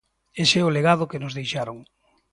[0.43, 1.77] Ese é o legado que nos deixaron.